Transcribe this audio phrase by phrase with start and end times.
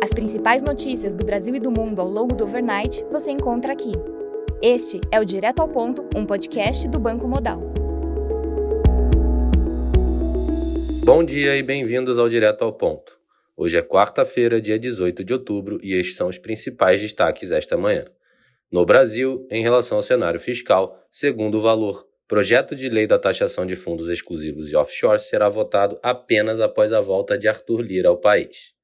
[0.00, 3.90] As principais notícias do Brasil e do mundo ao longo do overnight você encontra aqui.
[4.62, 7.60] Este é o Direto ao Ponto, um podcast do Banco Modal.
[11.04, 13.18] Bom dia e bem-vindos ao Direto ao Ponto.
[13.56, 18.04] Hoje é quarta-feira, dia 18 de outubro, e estes são os principais destaques esta manhã.
[18.70, 23.66] No Brasil, em relação ao cenário fiscal, segundo o valor, projeto de lei da taxação
[23.66, 28.16] de fundos exclusivos e offshore será votado apenas após a volta de Arthur Lira ao
[28.16, 28.77] país.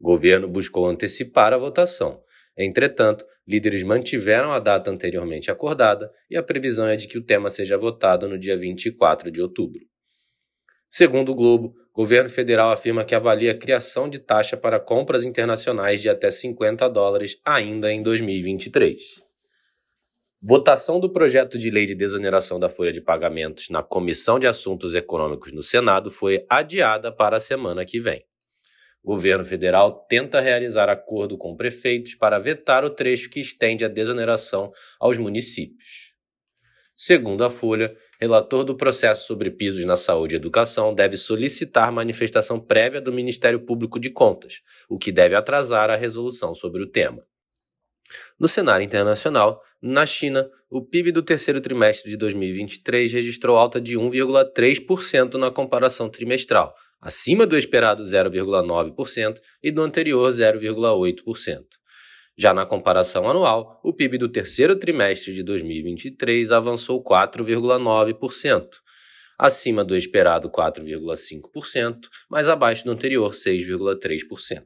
[0.00, 2.22] O governo buscou antecipar a votação.
[2.56, 7.50] Entretanto, líderes mantiveram a data anteriormente acordada e a previsão é de que o tema
[7.50, 9.80] seja votado no dia 24 de outubro.
[10.86, 15.24] Segundo o Globo, o governo federal afirma que avalia a criação de taxa para compras
[15.24, 19.26] internacionais de até 50 dólares ainda em 2023.
[20.42, 24.94] Votação do projeto de lei de desoneração da folha de pagamentos na Comissão de Assuntos
[24.94, 28.24] Econômicos no Senado foi adiada para a semana que vem.
[29.06, 34.72] Governo federal tenta realizar acordo com prefeitos para vetar o trecho que estende a desoneração
[34.98, 36.12] aos municípios.
[36.96, 42.58] Segundo a Folha, relator do processo sobre pisos na saúde e educação deve solicitar manifestação
[42.58, 47.24] prévia do Ministério Público de Contas, o que deve atrasar a resolução sobre o tema.
[48.40, 53.96] No cenário internacional, na China, o PIB do terceiro trimestre de 2023 registrou alta de
[53.96, 56.74] 1,3% na comparação trimestral,
[57.06, 61.62] acima do esperado 0,9% e do anterior 0,8%.
[62.36, 68.66] Já na comparação anual, o PIB do terceiro trimestre de 2023 avançou 4,9%,
[69.38, 71.96] acima do esperado 4,5%,
[72.28, 74.64] mas abaixo do anterior 6,3%.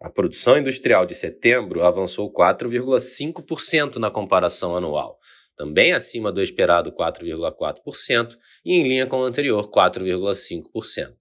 [0.00, 5.18] A produção industrial de setembro avançou 4,5% na comparação anual,
[5.54, 11.17] também acima do esperado 4,4% e em linha com o anterior 4,5%.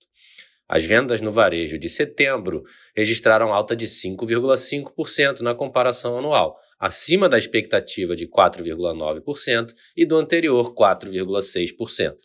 [0.68, 2.64] As vendas no varejo de setembro
[2.96, 10.76] registraram alta de 5,5% na comparação anual, acima da expectativa de 4,9% e do anterior
[10.76, 12.16] 4,6%.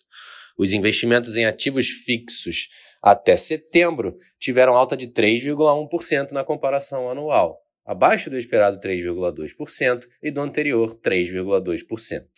[0.58, 2.68] Os investimentos em ativos fixos
[3.02, 10.40] até setembro tiveram alta de 3,1% na comparação anual, abaixo do esperado 3,2% e do
[10.40, 12.31] anterior 3,2%.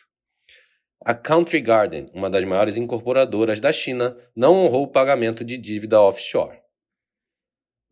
[1.06, 6.00] A Country Garden, uma das maiores incorporadoras da China, não honrou o pagamento de dívida
[6.00, 6.56] offshore.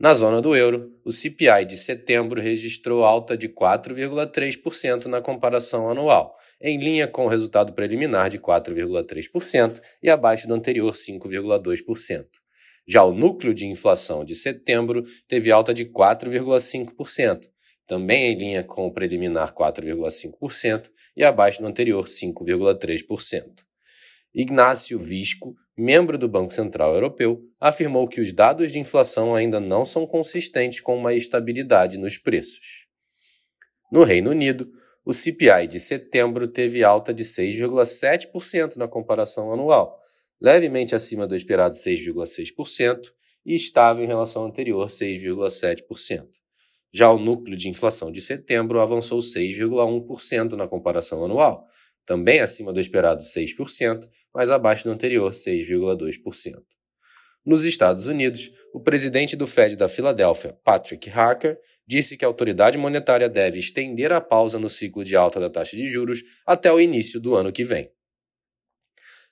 [0.01, 6.35] Na zona do euro, o CPI de setembro registrou alta de 4,3% na comparação anual,
[6.59, 12.25] em linha com o resultado preliminar de 4,3% e abaixo do anterior 5,2%.
[12.89, 17.43] Já o núcleo de inflação de setembro teve alta de 4,5%,
[17.87, 23.45] também em linha com o preliminar 4,5% e abaixo do anterior 5,3%.
[24.35, 29.85] Ignácio Visco, membro do Banco Central Europeu, afirmou que os dados de inflação ainda não
[29.85, 32.87] são consistentes com uma estabilidade nos preços.
[33.91, 34.71] No Reino Unido,
[35.05, 39.99] o CPI de setembro teve alta de 6,7% na comparação anual,
[40.41, 43.13] levemente acima do esperado 6,6%
[43.45, 46.42] e estável em relação ao anterior 6,7%.
[46.93, 51.67] Já o núcleo de inflação de setembro avançou 6,1% na comparação anual,
[52.05, 56.63] também acima do esperado 6%, mas abaixo do anterior 6,2%.
[57.45, 62.79] Nos Estados Unidos, o presidente do Fed da Filadélfia, Patrick Harker, disse que a autoridade
[62.79, 66.81] monetária deve estender a pausa no ciclo de alta da taxa de juros até o
[66.81, 67.91] início do ano que vem.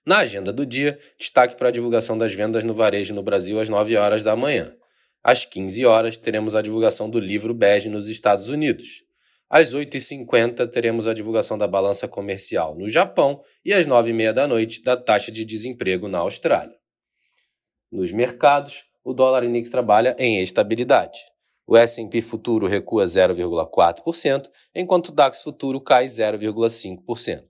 [0.04, 3.68] Na agenda do dia, destaque para a divulgação das vendas no varejo no Brasil às
[3.68, 4.74] 9 horas da manhã.
[5.22, 9.04] Às 15 horas, teremos a divulgação do livro bege nos Estados Unidos.
[9.50, 14.82] Às 8h50, teremos a divulgação da balança comercial no Japão e às 9h30 da noite,
[14.82, 16.74] da taxa de desemprego na Austrália.
[17.92, 21.18] Nos mercados, o dólar index trabalha em estabilidade.
[21.66, 27.44] O S&P futuro recua 0,4%, enquanto o DAX futuro cai 0,5%.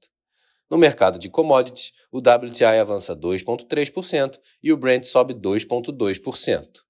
[0.69, 6.90] No mercado de commodities, o WTI avança 2,3% e o Brent sobe 2,2%.